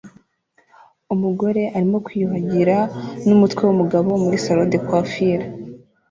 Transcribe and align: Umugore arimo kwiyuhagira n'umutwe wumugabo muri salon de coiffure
Umugore 1.13 1.61
arimo 1.77 1.97
kwiyuhagira 2.05 2.77
n'umutwe 3.27 3.61
wumugabo 3.67 4.09
muri 4.23 4.37
salon 4.45 4.67
de 4.71 4.79
coiffure 4.87 5.45